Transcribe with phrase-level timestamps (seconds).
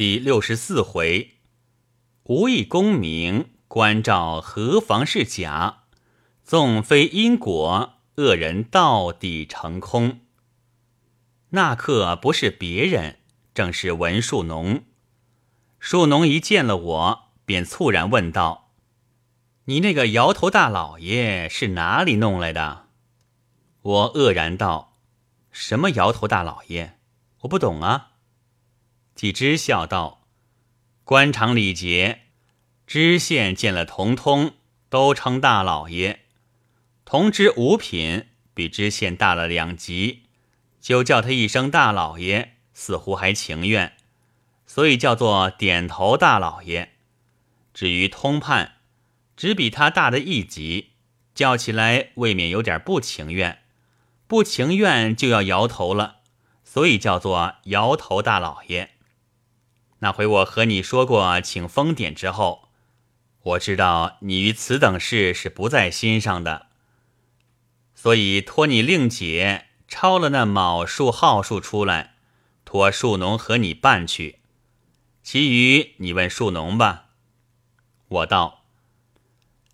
[0.00, 1.32] 第六十四回，
[2.22, 5.82] 无意功名，关照何妨是假？
[6.42, 10.20] 纵非因果，恶人到底成空。
[11.50, 13.18] 那客不是别人，
[13.52, 14.84] 正是文树农。
[15.78, 18.70] 树农一见了我，便猝然问道
[19.66, 22.86] ：“你那个摇头大老爷是哪里弄来的？”
[23.82, 24.96] 我愕然道
[25.52, 26.98] ：“什么摇头大老爷？
[27.40, 28.06] 我不懂啊。”
[29.20, 30.22] 季之笑道
[31.04, 32.20] ：“官场礼节，
[32.86, 34.54] 知县见了同通，
[34.88, 36.20] 都称大老爷。
[37.04, 40.22] 同知五品，比知县大了两级，
[40.80, 43.92] 就叫他一声大老爷，似乎还情愿，
[44.66, 46.92] 所以叫做点头大老爷。
[47.74, 48.76] 至于通判，
[49.36, 50.92] 只比他大的一级，
[51.34, 53.58] 叫起来未免有点不情愿，
[54.26, 56.20] 不情愿就要摇头了，
[56.64, 58.92] 所以叫做摇头大老爷。”
[60.00, 62.68] 那回我和你说过请封典之后，
[63.42, 66.66] 我知道你于此等事是不在心上的，
[67.94, 72.14] 所以托你令姐抄了那卯数号数出来，
[72.64, 74.40] 托树农和你办去，
[75.22, 77.06] 其余你问树农吧。
[78.08, 78.64] 我道：“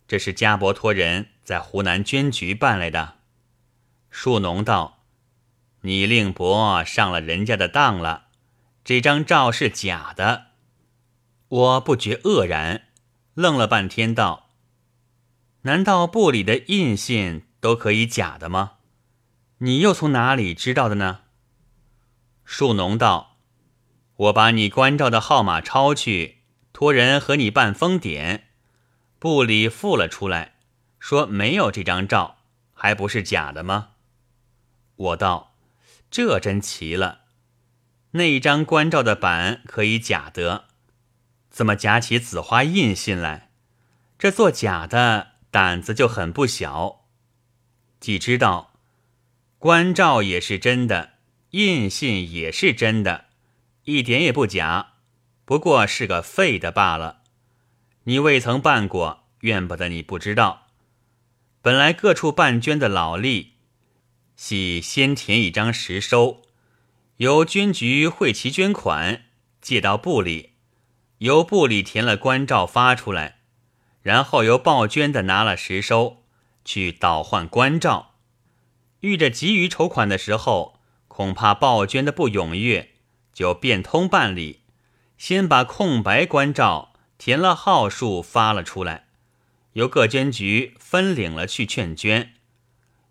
[0.09, 3.15] 这是家伯托人在湖南捐局办来的。”
[4.11, 5.05] 树农道
[5.83, 8.25] ：“你令伯上了人家的当了。”
[8.87, 10.53] 这张照是假的，
[11.49, 12.87] 我不觉愕然，
[13.35, 14.51] 愣了半天，道
[15.63, 18.75] ：“难道部里的印信都可以假的吗？
[19.59, 21.23] 你又从哪里知道的呢？”
[22.47, 23.39] 树农道
[24.31, 26.43] ：“我把你关照的号码抄去，
[26.73, 28.51] 托人和你办封典，
[29.19, 30.59] 部里付了出来，
[31.01, 32.37] 说没有这张照，
[32.73, 33.89] 还不是假的吗？”
[34.95, 35.57] 我道
[36.09, 37.23] ：“这真奇了。”
[38.17, 40.67] 那一张关照的板可以假得，
[41.51, 43.51] 怎么夹起紫花印信来？
[44.19, 47.05] 这做假的胆子就很不小。
[48.01, 48.75] 既知道
[49.59, 51.15] 关照也是真的，
[51.51, 53.27] 印信也是真的，
[53.85, 54.95] 一点也不假，
[55.45, 57.23] 不过是个废的罢了。
[58.05, 60.69] 你未曾办过，怨不得你不知道。
[61.61, 63.55] 本来各处办捐的老例，
[64.37, 66.46] 系先填一张实收。
[67.19, 69.23] 由捐局汇齐捐款，
[69.63, 70.51] 借到部里，
[71.19, 73.39] 由部里填了关照发出来，
[74.03, 76.25] 然后由报捐的拿了实收
[76.63, 78.17] 去倒换关照。
[79.01, 80.79] 遇着急于筹款的时候，
[81.09, 82.91] 恐怕报捐的不踊跃，
[83.33, 84.61] 就变通办理，
[85.17, 89.07] 先把空白关照填了号数发了出来，
[89.73, 92.35] 由各捐局分领了去劝捐。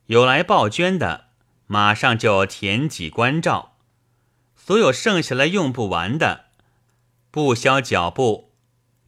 [0.05, 1.29] 有来报捐的，
[1.65, 3.71] 马上就填几关照。
[4.65, 6.45] 所有剩下来用不完的，
[7.29, 8.51] 不消脚步，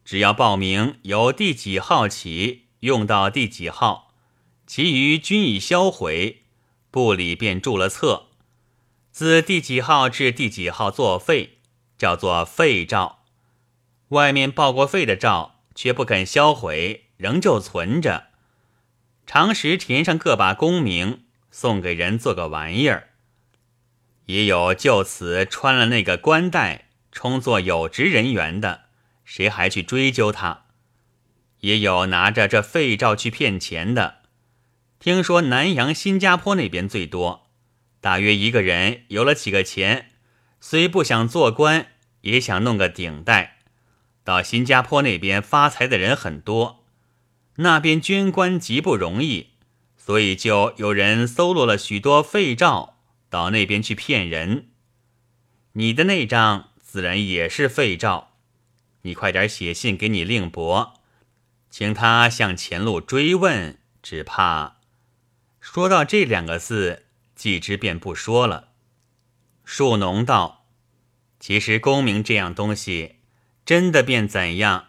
[0.04, 4.14] 只要报名由第几号起用到第几号，
[4.68, 6.44] 其余均已销毁，
[6.92, 8.26] 部里便注了册，
[9.10, 11.58] 自第几号至第几号作废，
[11.96, 13.24] 叫做废照。
[14.10, 18.28] 外面报过废的照却不肯销毁，仍旧存着，
[19.26, 23.07] 常时填上各把功名，送给人做个玩意儿。
[24.28, 28.82] 也有就此穿了那个官带充作有职人员的，
[29.24, 30.66] 谁还去追究他？
[31.60, 34.18] 也有拿着这废照去骗钱的。
[34.98, 37.48] 听说南洋、新加坡那边最多，
[38.02, 40.10] 大约一个人有了几个钱，
[40.60, 41.86] 虽不想做官，
[42.20, 43.60] 也想弄个顶戴。
[44.22, 46.84] 到新加坡那边发财的人很多，
[47.56, 49.52] 那边军官极不容易，
[49.96, 52.97] 所以就有人搜罗了许多废照。
[53.30, 54.68] 到那边去骗人，
[55.72, 58.36] 你的那张自然也是废照。
[59.02, 60.94] 你快点写信给你令伯，
[61.70, 63.78] 请他向前路追问。
[64.02, 64.78] 只怕
[65.60, 68.68] 说到这两个字，季之便不说了。
[69.64, 70.66] 树农道
[71.38, 73.16] ：“其实功名这样东西，
[73.66, 74.86] 真的便怎样，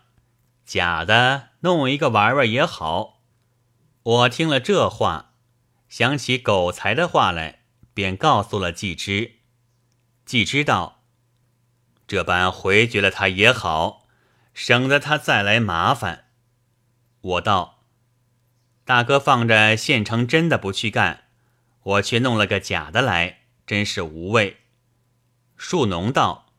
[0.66, 3.22] 假的弄一个玩玩也好。”
[4.02, 5.34] 我听了这话，
[5.90, 7.59] 想起狗才的话来。
[8.00, 9.34] 便告诉了季之，
[10.26, 11.04] 季之道
[12.08, 14.08] ：“这般回绝了他也好，
[14.54, 16.30] 省得他再来麻烦。”
[17.20, 17.84] 我道
[18.86, 21.26] ：“大哥放着现成真的不去干，
[21.84, 24.60] 我却弄了个假的来，真是无谓。”
[25.58, 26.54] 树农道：“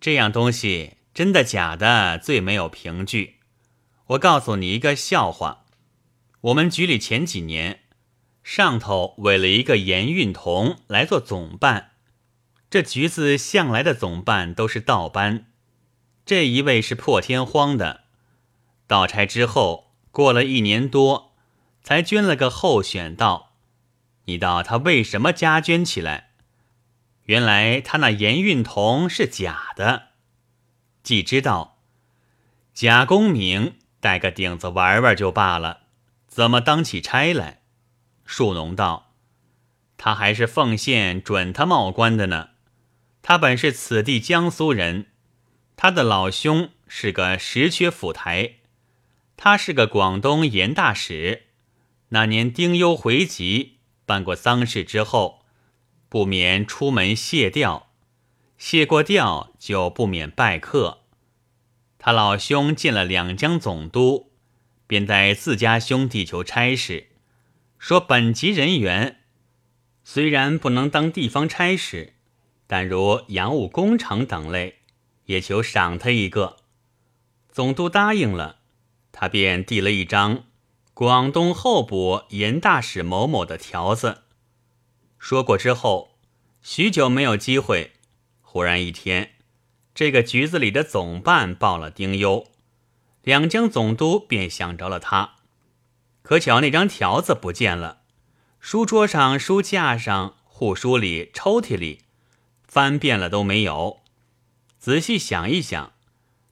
[0.00, 3.36] 这样东西真的假的最没有凭据。
[4.06, 5.66] 我告诉你一个笑话，
[6.40, 7.79] 我们局里前几年。”
[8.50, 11.92] 上头委了一个严运同来做总办，
[12.68, 15.46] 这局子向来的总办都是倒班，
[16.26, 18.00] 这一位是破天荒的，
[18.88, 21.36] 到差之后过了一年多，
[21.84, 23.52] 才捐了个候选道。
[24.24, 26.30] 你道他为什么加捐起来？
[27.26, 30.08] 原来他那盐运铜是假的。
[31.04, 31.78] 既知道
[32.74, 35.82] 假功名带个顶子玩玩就罢了，
[36.26, 37.59] 怎么当起差来？
[38.32, 39.12] 树农道
[39.98, 42.50] ：“他还是奉县准他冒官的呢。
[43.22, 45.06] 他本是此地江苏人，
[45.74, 48.58] 他的老兄是个石缺府台，
[49.36, 51.48] 他是个广东盐大使。
[52.10, 55.44] 那年丁忧回籍，办过丧事之后，
[56.08, 57.90] 不免出门谢吊，
[58.56, 61.00] 谢过吊就不免拜客。
[61.98, 64.30] 他老兄见了两江总督，
[64.86, 67.08] 便带自家兄弟求差事。”
[67.80, 69.22] 说本级人员
[70.04, 72.12] 虽然不能当地方差事，
[72.66, 74.80] 但如洋务工程等类，
[75.24, 76.58] 也求赏他一个。
[77.50, 78.58] 总督答应了，
[79.12, 80.44] 他便递了一张
[80.92, 84.24] 广东候补盐大使某某的条子。
[85.18, 86.18] 说过之后，
[86.60, 87.92] 许久没有机会，
[88.42, 89.36] 忽然一天，
[89.94, 92.46] 这个局子里的总办报了丁忧，
[93.22, 95.36] 两江总督便想着了他。
[96.22, 98.02] 可巧那张条子不见了，
[98.60, 102.02] 书桌上、书架上、护书里、抽屉里，
[102.62, 104.00] 翻遍了都没有。
[104.78, 105.92] 仔细想一想，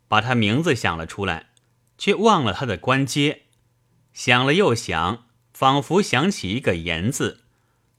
[0.08, 1.50] 把他名字想了出来，
[1.96, 3.42] 却忘了他的官阶。
[4.12, 7.44] 想了又想，仿佛想起一个“言”字，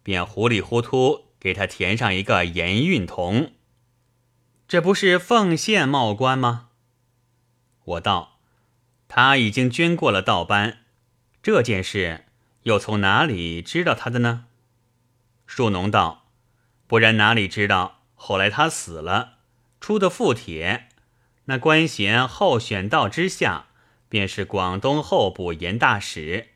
[0.03, 3.53] 便糊里糊涂给他填上一个“盐运同”。
[4.67, 6.69] 这不是奉县冒官吗？
[7.85, 8.39] 我道，
[9.07, 10.78] 他已经捐过了道班。
[11.41, 12.25] 这件事
[12.63, 14.45] 又从哪里知道他的呢？
[15.45, 16.25] 树农道
[16.85, 18.01] ：“不然哪里知道？
[18.15, 19.37] 后来他死了，
[19.79, 20.89] 出的复帖，
[21.45, 23.67] 那官衔候选道之下，
[24.09, 26.49] 便是广东候补盐大使，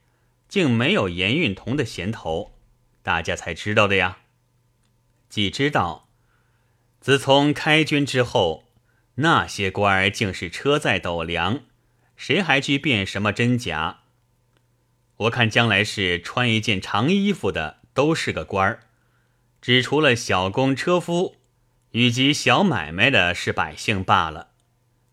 [0.49, 2.53] 竟没有盐运同的衔头，
[3.01, 4.17] 大家才知道的呀。
[5.29, 6.09] 既知道，
[6.99, 8.65] 自从开军之后，
[9.15, 11.61] 那些官儿竟是车载斗量，
[12.17, 14.01] 谁还去辨什么真假？”
[15.23, 18.81] 我看将来是穿一件长衣服的都是个官儿，
[19.61, 21.37] 只除了小工车夫
[21.91, 24.49] 以及小买卖的是百姓罢了。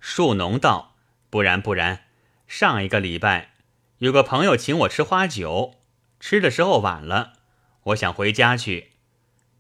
[0.01, 0.97] 树农道
[1.31, 2.07] ：“不然不然，
[2.49, 3.51] 上一个礼拜
[3.99, 5.77] 有个朋友请我吃花酒，
[6.19, 7.35] 吃的时候晚了，
[7.85, 8.93] 我想回家去，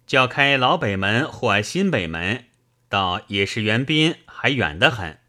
[0.06, 2.46] 叫开老北门或新北门，
[2.88, 5.20] 到也是园宾还远得很，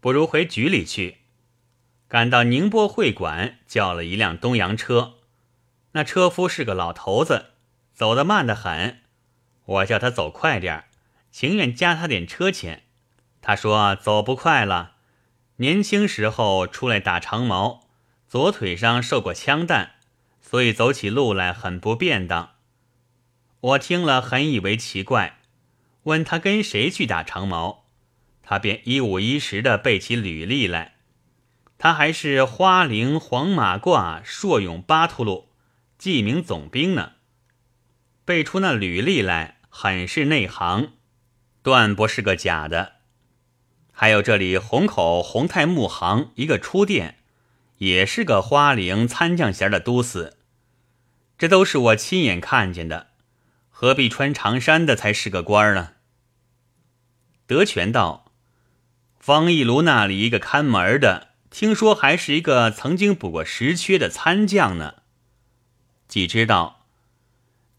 [0.00, 1.18] 不如回局里去。”
[2.08, 5.16] 赶到宁波会馆，叫了一辆东洋车。
[5.92, 7.50] 那车夫是个老头子，
[7.92, 9.00] 走得慢得很。
[9.66, 10.84] 我叫他走快点
[11.30, 12.84] 情愿加他点车钱。
[13.42, 14.92] 他说走不快了，
[15.56, 17.88] 年轻时候出来打长矛，
[18.26, 19.96] 左腿上受过枪弹，
[20.40, 22.52] 所以走起路来很不便当。
[23.60, 25.40] 我听了很以为奇怪，
[26.04, 27.84] 问他跟谁去打长矛，
[28.42, 30.94] 他便一五一十的背起履历来。
[31.78, 35.50] 他还是花翎黄马褂朔勇巴图鲁
[35.96, 37.12] 记名总兵呢，
[38.24, 40.94] 背出那履历来很是内行，
[41.62, 42.94] 断不是个假的。
[43.92, 47.18] 还有这里虹口宏泰木行一个出店，
[47.78, 50.36] 也是个花翎参将衔的都司，
[51.36, 53.10] 这都是我亲眼看见的，
[53.70, 55.92] 何必穿长衫的才是个官呢？
[57.46, 58.32] 德全道，
[59.20, 61.27] 方义庐那里一个看门的。
[61.50, 64.96] 听说还是一个曾经补过实缺的参将呢。
[66.06, 66.86] 既知道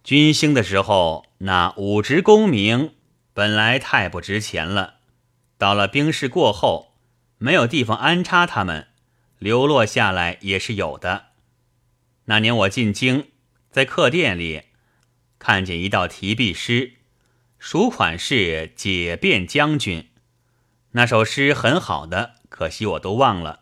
[0.04, 2.96] 军兴的时候，那武职功名
[3.34, 4.96] 本来太不值钱了，
[5.58, 6.96] 到了兵事过后，
[7.38, 8.88] 没有地方安插他们，
[9.38, 11.28] 流落下来也是有的。
[12.26, 13.30] 那年我进京，
[13.72, 14.64] 在客店里
[15.38, 16.94] 看见一道题壁诗，
[17.60, 20.10] 署款是解变将军，
[20.92, 22.36] 那首诗很好的。
[22.50, 23.62] 可惜我都忘了，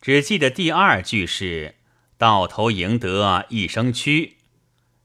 [0.00, 1.76] 只记得第二句是
[2.16, 4.36] “到头赢得一生屈”，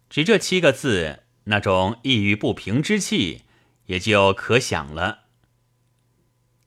[0.10, 3.44] 只这七个字，那种抑郁不平之气
[3.86, 5.22] 也就可想了。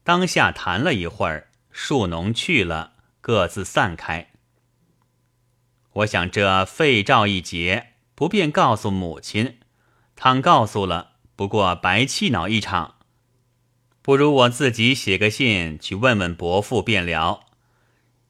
[0.03, 4.31] 当下谈了一会儿，树农去了，各自散开。
[5.93, 9.59] 我想这废照一节，不便告诉母亲，
[10.15, 12.95] 倘告诉了，不过白气恼一场。
[14.01, 17.45] 不如我自己写个信去问问伯父便了。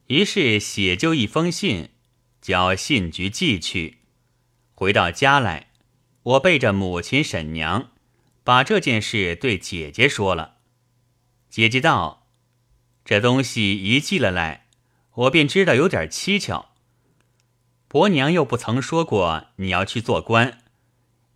[0.08, 1.90] 于是写就一封信，
[2.42, 4.00] 交信局寄去。
[4.74, 5.72] 回到家来，
[6.24, 7.92] 我背着母亲婶娘，
[8.44, 10.56] 把这件事对姐姐说了。
[11.50, 12.28] 姐姐道
[13.06, 14.68] ：“这东西一寄了来，
[15.14, 16.74] 我便知道有点蹊跷。
[17.88, 20.60] 伯娘又不曾说过你要去做官，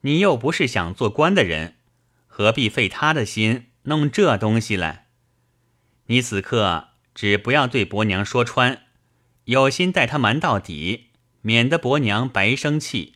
[0.02, 1.76] 你又不是想做官的人，
[2.28, 5.08] 何必费他的心弄这东西来？
[6.08, 8.84] 你此刻只不要对伯娘说穿，
[9.46, 11.12] 有心待他瞒到底，
[11.42, 13.16] 免得伯娘白生气。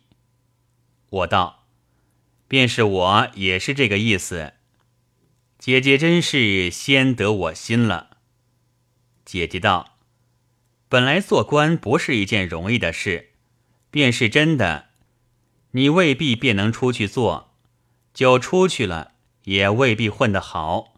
[1.10, 1.66] 我道，
[2.48, 4.54] 便是我也是这个意思。
[5.58, 8.18] 姐姐真是先得我心了。
[9.24, 9.98] 姐姐道
[10.88, 13.30] ：“本来做官不是一件容易的事，
[13.90, 14.90] 便是真的，
[15.72, 17.54] 你未必便能出去做，
[18.14, 19.09] 就出去了
[19.44, 20.94] 也未必混得好。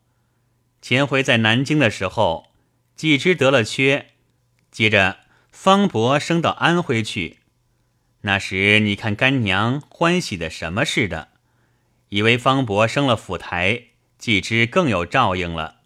[0.81, 2.49] 前回在南京的时候，
[2.97, 4.11] 季之得了缺，
[4.71, 5.19] 接着
[5.51, 7.39] 方伯升到安徽去。
[8.23, 11.29] 那时你看干娘欢喜的什么似的，
[12.09, 13.83] 以为方伯升了府台，
[14.19, 15.77] 季之更有照应了。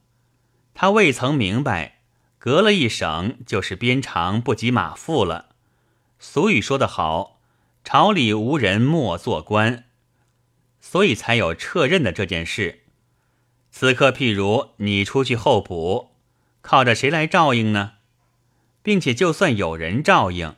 [0.75, 1.94] 他未曾明白。”
[2.38, 5.46] 隔了一省，就是鞭长不及马腹了。
[6.20, 7.40] 俗语说得好，
[7.82, 9.86] 朝里无人莫做官，
[10.96, 12.84] 所以才有撤任的这件事。
[13.70, 16.12] 此刻，譬如你出去候补，
[16.62, 17.96] 靠着谁来照应呢？
[18.82, 20.54] 并且，就算有人照应，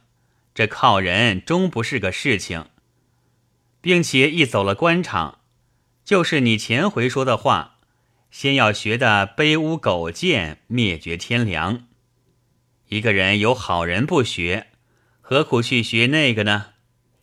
[0.55, 2.67] 这靠人终不是个事情。
[3.81, 5.41] 并且，一走了官场，
[6.05, 7.79] 就是你前回说的话。
[8.31, 11.89] 先要学的卑污苟贱，灭绝天良。
[12.87, 14.69] 一个人有好人不学，
[15.21, 16.67] 何苦去学那个呢？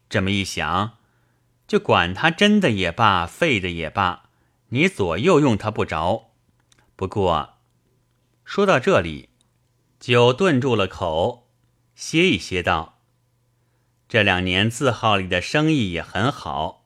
[0.10, 0.98] 这么一想，
[1.68, 4.30] 就管他真的也罢，废的也罢，
[4.70, 6.32] 你左右用他不着。
[6.96, 7.56] 不过
[8.44, 9.30] 说到这里，
[10.00, 11.50] 就顿住了口，
[11.96, 13.00] 歇一歇道
[14.08, 16.86] ：“这两年字号里的生意也很好。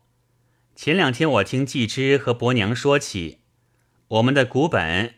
[0.75, 3.39] 前两天我听季之和伯娘说起。”
[4.07, 5.13] 我们的股本，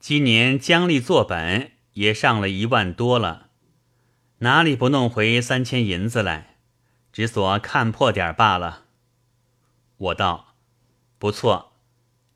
[0.00, 3.50] 今年将利作本也上了一万多了，
[4.38, 6.56] 哪里不弄回三千银子来？
[7.12, 8.85] 只所看破点罢了。
[9.98, 10.54] 我道
[11.18, 11.72] ：“不错，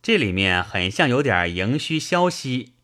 [0.02, 2.74] 这里面很像有点盈虚消息。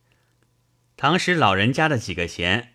[0.97, 2.75] 唐时老人家的几个钱，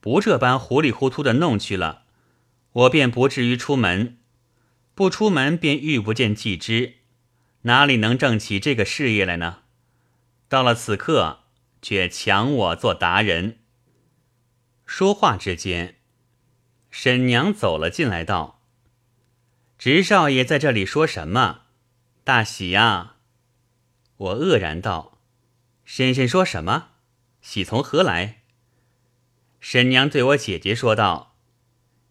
[0.00, 2.04] 不这般糊里糊涂的弄去了，
[2.72, 4.18] 我便不至于出门。
[4.94, 6.96] 不出门便遇不见季之。”
[7.64, 9.60] 哪里能挣起这个事业来呢？
[10.48, 11.44] 到了此刻，
[11.80, 13.60] 却抢我做达人。
[14.84, 15.98] 说话之间，
[16.90, 18.61] 沈娘走了进来，道
[19.84, 21.62] ：“直少爷在这里说什么？
[22.22, 23.16] 大喜呀！”
[24.16, 25.18] 我愕然道
[25.84, 26.90] ：“婶婶说什么？
[27.40, 28.42] 喜从何来？”
[29.58, 31.34] 婶娘对我姐姐说道：“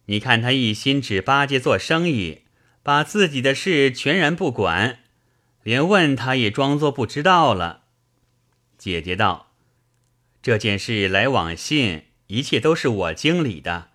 [0.04, 2.42] 你看他一心只巴结做生意，
[2.82, 4.98] 把自己的事全然不管。”
[5.64, 7.84] 连问他也装作不知道了。
[8.76, 9.54] 姐姐道
[10.42, 13.88] ：“这件事来往信，一切都是我经理的，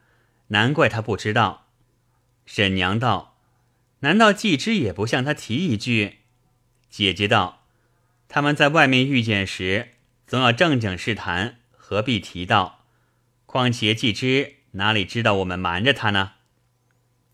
[0.48, 1.68] 难怪他不知道。”
[2.48, 3.37] 婶娘道
[4.00, 6.20] ：“难道季之也不向他提一句？”
[6.90, 7.66] 姐姐道
[8.28, 9.90] ：“他们在外面遇见时，
[10.26, 12.86] 总要正经事谈，何必提到？
[13.46, 16.34] 况且季之哪里知道我们瞒着他呢？”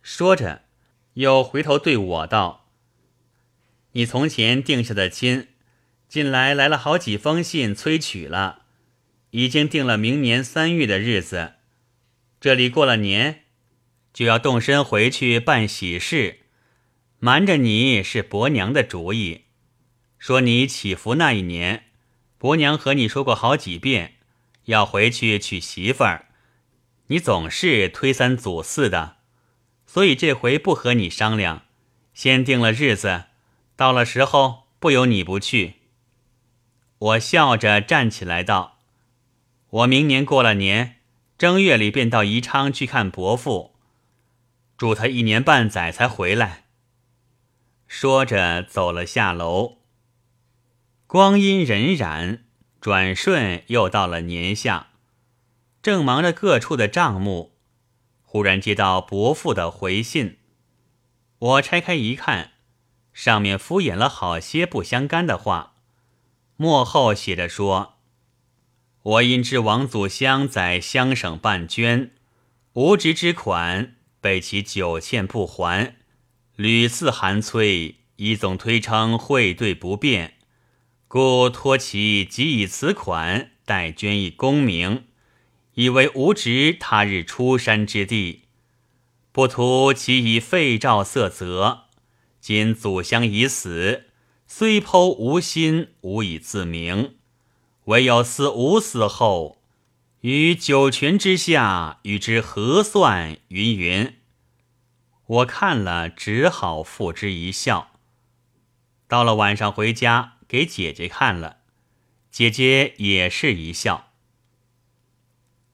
[0.02, 0.64] 说着，
[1.14, 2.68] 又回头对我道。
[3.94, 5.48] 你从前定下的亲，
[6.10, 8.64] 近来来了好几封信催娶了，
[9.30, 11.54] 已经定了明年三月的日子。
[12.42, 13.44] 这里过了年，
[14.12, 16.40] 就要动身回去办喜事，
[17.26, 19.46] 瞒着你是伯娘的主意。
[20.20, 21.86] 说你起伏那一年，
[22.38, 24.16] 伯娘和你说过好几遍，
[24.66, 26.26] 要回去娶媳妇儿，
[27.08, 29.20] 你总是推三阻四的，
[29.86, 31.62] 所以这回不和你商量，
[32.14, 33.24] 先定了日子。
[33.78, 35.76] 到了时候，不由你不去。
[36.98, 38.80] 我笑着站起来道
[39.72, 40.98] ：“我明年过了年
[41.38, 43.78] 正月里便到宜昌去看伯父，
[44.76, 46.63] 住他一年半载才回来。”
[47.96, 49.78] 说着走了下楼。
[51.06, 52.40] 光阴荏苒，
[52.82, 54.94] 转瞬又到了年下，
[55.84, 57.56] 正忙着各处的账目，
[58.24, 60.40] 忽然接到伯父的回信。
[61.38, 62.54] 我拆开一看。
[63.14, 65.76] 上面敷衍了好些不相干的话，
[66.56, 68.00] 末后写着说
[69.04, 72.10] ：“我因知王祖香在乡省办捐，
[72.74, 75.98] 无职之款，被其久欠不还，
[76.56, 80.36] 屡次寒催，以总推称汇兑不便，
[81.08, 85.06] 故托其即以此款代捐以功名，
[85.74, 88.44] 以为无职他日出山之地，
[89.32, 91.86] 不图其以废诏色责。”
[92.40, 94.08] 今祖香已死，
[94.46, 97.16] 虽剖无心，无以自明。
[97.86, 99.58] 唯有思吾死后，
[100.22, 103.38] 于九泉之下与之合算？
[103.48, 104.14] 云云。
[105.26, 108.00] 我看了，只好付之一笑。
[109.08, 111.60] 到了晚上回家，给姐姐看了，
[112.30, 114.12] 姐姐也是一笑。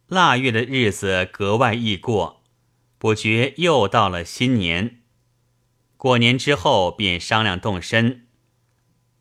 [0.07, 2.43] 腊月的日子格外易过，
[2.97, 5.01] 不觉又到了新年。
[5.97, 8.27] 过年之后便商量动身，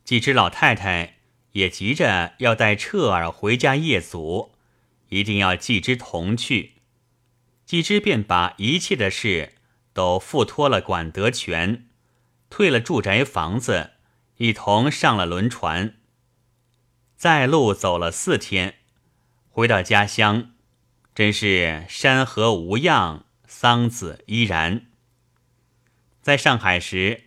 [0.04, 1.16] 几只老太太。
[1.52, 4.52] 也急着要带彻儿回家谒祖，
[5.08, 6.74] 一定要季之同去。
[7.64, 9.54] 季之便把一切的事
[9.92, 11.88] 都付托了管德全，
[12.50, 13.92] 退了住宅房子，
[14.36, 15.94] 一同上了轮船。
[17.16, 18.76] 在路走了四天，
[19.50, 20.52] 回到家乡，
[21.14, 24.86] 真是山河无恙，桑梓依然。
[26.22, 27.24] 在上海时，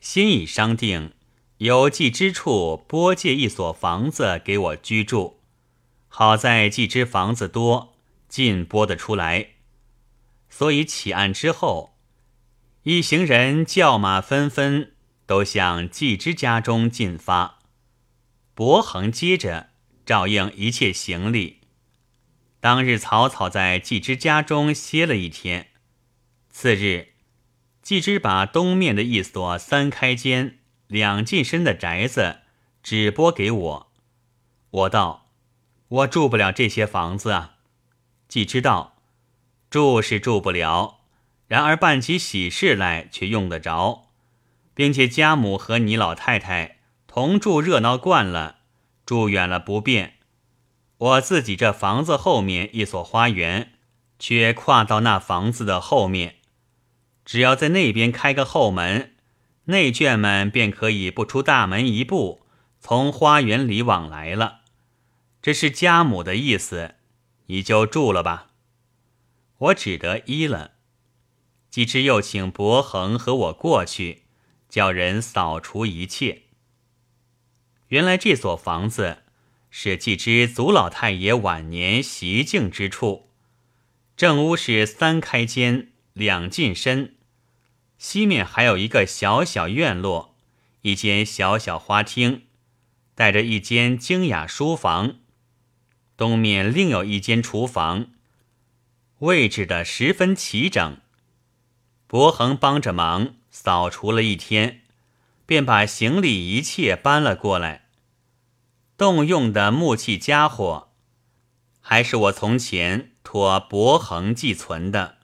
[0.00, 1.12] 心已商定。
[1.58, 5.40] 有寄之处拨借一所房子给我居住，
[6.06, 7.94] 好在寄之房子多，
[8.28, 9.52] 尽拨得出来，
[10.56, 11.98] 所以起案之后，
[12.84, 14.94] 一行人叫马纷纷，
[15.26, 17.58] 都向季之家中进发。
[18.54, 19.68] 伯恒接着
[20.06, 21.60] 照应一切行李，
[22.58, 25.72] 当日草草在季之家中歇了一天。
[26.48, 27.08] 次日，
[27.82, 30.60] 季之把东面的一所三开间。
[30.86, 32.38] 两进深的宅子，
[32.82, 33.92] 只拨给我。
[34.70, 35.28] 我道
[35.88, 37.56] ：“我住不了这些房子啊。”
[38.26, 38.95] 季知道
[39.70, 41.00] 住是住不了，
[41.46, 44.08] 然而办起喜事来却用得着，
[44.74, 48.56] 并且家母和你老太太同住热闹惯了，
[49.04, 50.14] 住远了不便。
[50.98, 53.72] 我自己这房子后面一所花园，
[54.18, 56.36] 却跨到那房子的后面，
[57.24, 59.12] 只要在那边开个后门。
[59.68, 62.46] 内眷们便可以不出大门一步，
[62.80, 64.60] 从花园里往来了。
[65.42, 66.94] 这是家母的意思，
[67.46, 68.46] 你就住了吧。
[69.58, 70.72] 我只得依了。
[71.70, 74.22] 季之又请伯恒和我过去，
[74.68, 76.42] 叫人扫除一切。
[77.88, 79.24] 原来这所房子
[79.70, 83.30] 是季之祖老太爷晚年习静之处，
[84.16, 87.14] 正屋是三开间，两进深。
[87.98, 90.36] 西面还有一个小小院落，
[90.82, 92.42] 一间小小花厅，
[93.14, 95.16] 带着一间精雅书房。
[96.16, 98.10] 东面另有一间厨房，
[99.20, 100.98] 位置的十分齐整。
[102.06, 104.82] 伯恒帮着忙扫除了一天，
[105.46, 107.88] 便把行李一切搬了过来。
[108.96, 110.92] 动用的木器家伙，
[111.80, 115.18] 还是我从前托伯恒寄存的，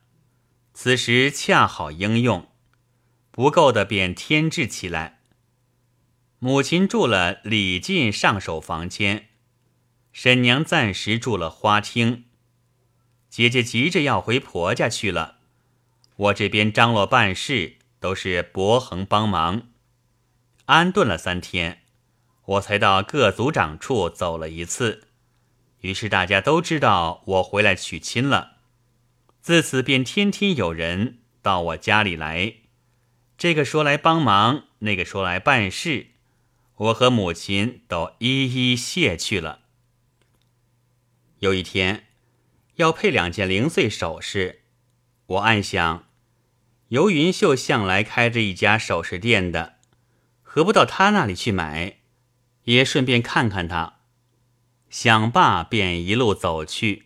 [0.74, 2.48] 此时恰好应用。
[3.30, 5.20] 不够的便添置起来。
[6.38, 9.28] 母亲住了李进上手房间，
[10.12, 12.24] 婶娘暂时住了花厅。
[13.32, 15.38] 姐姐急着要回婆家去了，
[16.16, 19.68] 我这边张罗办事都是伯恒帮忙。
[20.66, 21.80] 安顿了三天，
[22.44, 25.04] 我才到各族长处走了一次，
[25.80, 28.58] 于是大家都知道我回来娶亲了。
[29.40, 32.56] 自此便天天有人到我家里来。
[33.38, 36.08] 这个说来帮忙，那个说来办事，
[36.76, 39.60] 我和母亲都一一谢去了。
[41.38, 42.08] 有一天，
[42.76, 44.62] 要配两件零碎首饰，
[45.26, 46.06] 我暗想，
[46.88, 49.74] 尤云秀向来开着一家首饰店的，
[50.42, 51.98] 何不到他那里去买，
[52.64, 54.00] 也顺便看看他。
[54.88, 57.04] 想罢，便一路走去。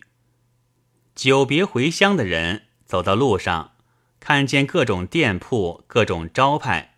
[1.15, 3.73] 久别回乡的人，走到路上。
[4.19, 6.95] 看见各种店铺、各种招牌，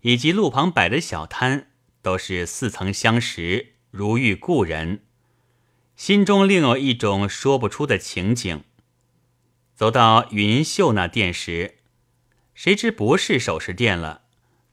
[0.00, 1.70] 以及路旁摆的小摊，
[2.02, 5.05] 都是似曾相识，如遇故人，
[5.96, 8.64] 心中另有一种说不出的情景。
[9.74, 11.78] 走到云秀那店时，
[12.54, 14.22] 谁知不是首饰店了，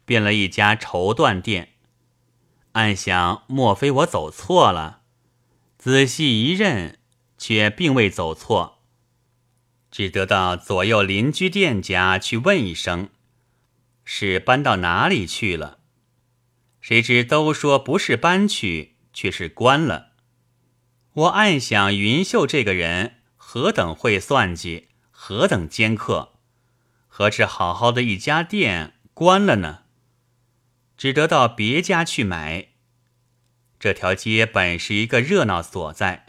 [0.05, 1.69] 变了一家绸缎店。
[2.73, 5.01] 暗想：莫非我走错了？
[5.77, 6.99] 仔细一认，
[7.37, 8.79] 却并未走错。
[9.91, 13.09] 只得到左右邻居店家去问一声，
[14.03, 15.79] 是搬到哪里去了？
[16.81, 20.12] 谁知都说不是搬去，却是关了。
[21.13, 26.33] 我暗想，云秀这个人何等会算计，何等尖刻，
[27.07, 29.83] 何止好好的一家店关了呢？
[30.97, 32.69] 只得到别家去买。
[33.79, 36.25] 这条街本是一个热闹所在，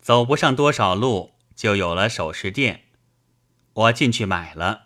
[0.00, 2.84] 走不上多少路，就有了首饰店。
[3.72, 4.82] 我进去买了，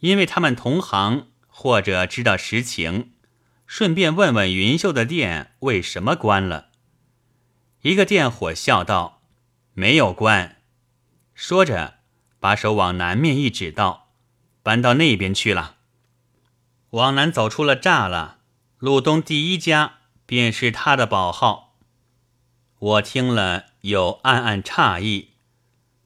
[0.00, 3.14] 因为他们同行或者知道实情，
[3.66, 6.72] 顺便问问云秀的店为什么关了。
[7.84, 9.20] 一个电火笑道
[9.74, 10.56] ：“没有关。”
[11.36, 11.98] 说着，
[12.40, 14.08] 把手往南面一指，道
[14.64, 15.76] ：“搬到那边去了。”
[16.92, 18.38] 往南走出了栅栏，
[18.78, 21.76] 路东第一家便是他的宝号。
[22.78, 25.32] 我听了，又暗暗诧异：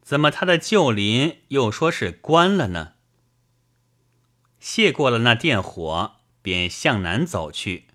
[0.03, 2.95] 怎么他的旧邻又说是关了呢？
[4.59, 7.87] 谢过了那电火，便向南走去。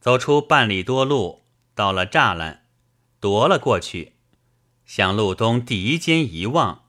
[0.00, 1.42] 走出半里多路，
[1.74, 2.62] 到了栅栏。
[3.18, 4.12] 夺了过去，
[4.84, 6.84] 向路东第一间一望，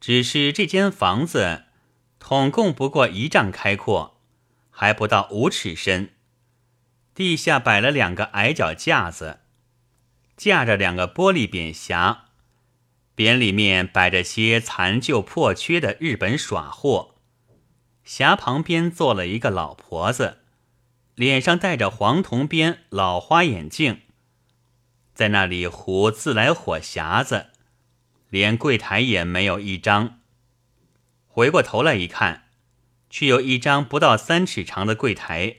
[0.00, 1.64] 只是这间房子
[2.18, 4.20] 统共不过一丈开阔，
[4.70, 6.14] 还不到五尺深。
[7.14, 9.40] 地下摆了两个矮脚架子，
[10.36, 12.18] 架着两个玻璃扁匣，
[13.14, 17.16] 扁里面摆着些残旧破缺的日本耍货。
[18.06, 20.38] 匣旁边坐了一个老婆子，
[21.14, 24.00] 脸上戴着黄铜边老花眼镜。
[25.20, 27.48] 在那里糊自来火匣子，
[28.30, 30.18] 连柜台也没有一张。
[31.26, 32.44] 回过头来一看，
[33.10, 35.56] 却有一张不到三尺长的柜台，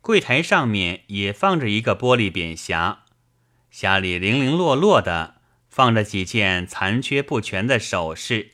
[0.00, 3.00] 柜台上面也放着一个玻璃扁匣，
[3.70, 8.52] 匣里零零落落的放着几件残缺不全的首饰，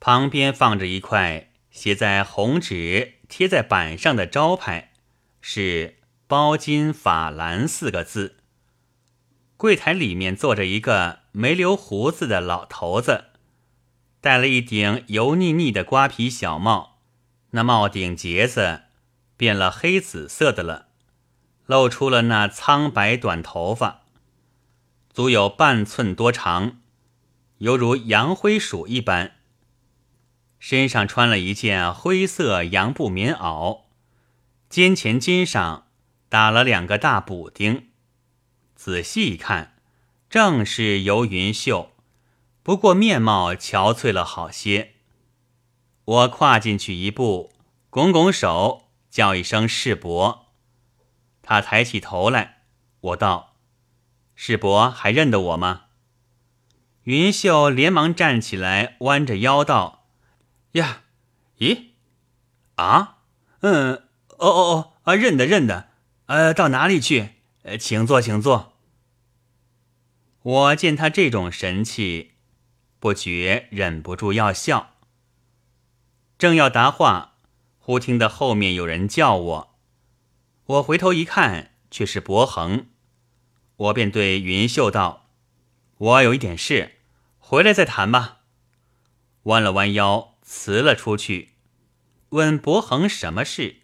[0.00, 4.90] 旁边放着一块写在红纸贴在板上的招牌，
[5.40, 8.38] 是“包金法兰”四个字。
[9.60, 13.24] 柜台里面坐着一个没留胡子的老头子，
[14.18, 16.96] 戴了一顶油腻腻的瓜皮小帽，
[17.50, 18.84] 那帽顶结子
[19.36, 20.86] 变了黑紫色的了，
[21.66, 24.00] 露出了那苍白短头发，
[25.12, 26.78] 足有半寸多长，
[27.58, 29.32] 犹如洋灰鼠一般。
[30.58, 33.82] 身上穿了一件灰色洋布棉袄，
[34.70, 35.86] 肩前襟上
[36.30, 37.89] 打了两个大补丁。
[38.82, 39.76] 仔细一看，
[40.30, 41.92] 正是游云秀，
[42.62, 44.94] 不过面貌憔悴了好些。
[46.02, 47.52] 我跨进去一步，
[47.90, 50.46] 拱拱手，叫一声世伯。
[51.42, 52.62] 他抬起头来，
[53.00, 53.56] 我道
[54.34, 55.82] ：“世伯还认得我吗？”
[57.04, 60.06] 云秀连忙站起来，弯着腰道
[60.72, 61.02] ：“呀，
[61.58, 61.88] 咦，
[62.76, 63.18] 啊，
[63.60, 63.96] 嗯，
[64.38, 65.90] 哦哦哦，啊，认得认得，
[66.24, 67.34] 呃，到哪里去？
[67.62, 68.68] 呃，请坐，请坐。”
[70.42, 72.32] 我见他这种神气，
[72.98, 74.94] 不觉忍不住要笑。
[76.38, 77.34] 正要答话，
[77.78, 79.78] 忽听得后面有人叫我，
[80.64, 82.86] 我回头一看，却是伯恒。
[83.76, 85.28] 我便对云秀道
[85.98, 86.96] ：“我有一点事，
[87.38, 88.38] 回来再谈吧。”
[89.44, 91.50] 弯了弯腰，辞了出去，
[92.30, 93.82] 问伯恒什么事。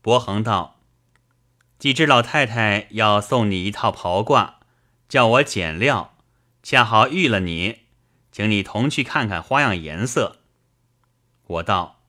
[0.00, 0.80] 伯恒道
[1.78, 4.54] ：“几只老太太要送你一套袍褂。”
[5.12, 6.16] 叫我剪料，
[6.62, 7.80] 恰好遇了你，
[8.30, 10.38] 请你同去看看花样颜色。
[11.46, 12.00] 我道：“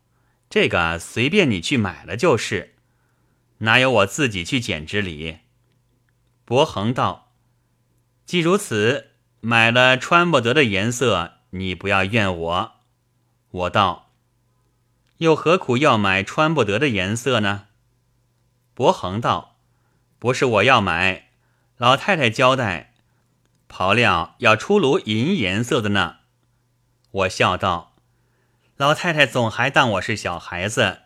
[0.50, 2.76] 这个随便你去买了就是，
[3.58, 5.40] 哪有我自己去剪之理？”
[6.46, 7.34] 伯恒道
[8.26, 9.10] ：“既如此，
[9.42, 12.72] 买了穿不得的颜色，你不要怨我。”
[13.52, 14.14] 我道
[15.20, 17.66] ：“又何苦要买穿不得的颜色呢？”
[18.74, 19.58] 伯恒道
[20.18, 21.32] ：“不是我要买，
[21.76, 22.92] 老太太交代。”
[23.76, 26.18] 刨料要出炉银颜色的呢，
[27.10, 27.96] 我笑道
[28.78, 31.00] ：“老太太总还当我是小孩子，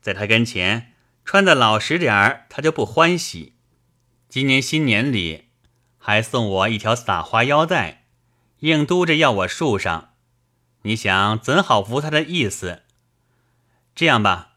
[0.00, 3.54] 在她跟前穿的老实点儿，她就不欢喜。
[4.28, 5.50] 今年新年里
[5.96, 8.06] 还送我一条撒花腰带，
[8.58, 10.14] 硬嘟着要我束上。
[10.82, 12.82] 你想怎好服她的意思？
[13.94, 14.54] 这样吧，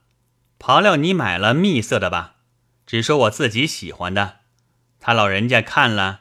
[0.57, 2.37] 刨料你买了蜜色的吧，
[2.87, 4.39] 只说我自己喜欢的，
[4.99, 6.20] 他老人家看了。”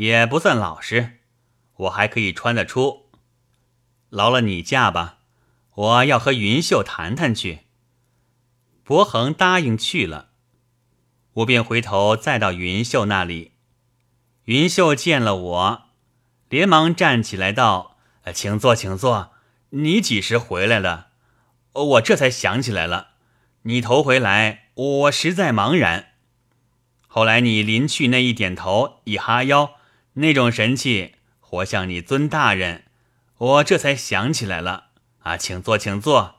[0.00, 1.18] 也不算老实，
[1.76, 3.10] 我还可以穿得出。
[4.08, 5.18] 劳了你驾吧，
[5.74, 7.66] 我要和云秀谈谈去。
[8.82, 10.30] 伯恒答应去了，
[11.34, 13.52] 我便回头再到云秀那里。
[14.44, 15.82] 云秀见了我，
[16.48, 17.98] 连忙站起来道
[18.32, 19.32] ：“请坐，请坐。
[19.68, 21.08] 你几时回来了？
[21.74, 23.08] 我这才想起来了，
[23.64, 26.12] 你头回来，我实在茫然。
[27.06, 29.74] 后来你临去那一点头，一哈腰。”
[30.20, 32.84] 那种神气，活像你尊大人，
[33.36, 35.36] 我这才想起来了啊！
[35.36, 36.36] 请坐，请坐。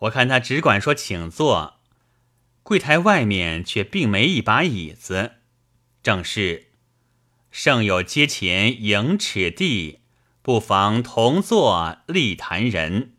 [0.00, 1.80] 我看他只管说请坐，
[2.62, 5.36] 柜台外面却并没一把椅子。
[6.02, 6.68] 正是
[7.50, 10.00] 胜有阶前迎尺地，
[10.42, 13.14] 不妨同坐立谈人。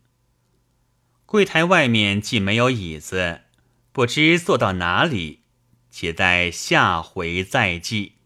[1.26, 3.42] 柜台外面既没有椅子，
[3.92, 5.42] 不知坐到哪里，
[5.90, 8.17] 且待下回再记。